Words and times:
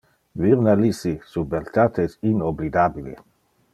Virna 0.43 0.73
Lisi, 0.79 1.11
su 1.33 1.43
beltate 1.51 2.07
es 2.09 2.17
inoblidabile. 2.31 3.15